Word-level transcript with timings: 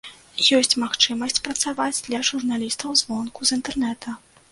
Ёсць 0.59 0.75
магчымасць 0.83 1.43
працаваць 1.47 2.03
для 2.07 2.21
журналістаў 2.31 2.97
звонку, 3.03 3.39
з 3.51 3.59
інтэрнэта. 3.59 4.17